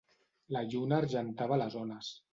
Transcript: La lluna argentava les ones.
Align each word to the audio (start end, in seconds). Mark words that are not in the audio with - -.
La 0.55 0.63
lluna 0.71 0.99
argentava 1.03 1.63
les 1.65 1.81
ones. 1.87 2.13